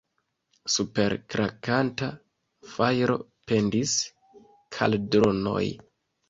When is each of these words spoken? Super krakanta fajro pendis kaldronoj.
Super 0.75 1.13
krakanta 1.33 2.07
fajro 2.71 3.19
pendis 3.53 3.95
kaldronoj. 4.79 5.61